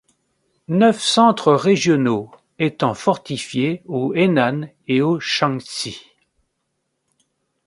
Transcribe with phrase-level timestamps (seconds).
[0.67, 6.01] Neuf centres régionaux étant fortifiés au Henan et au Shanxi.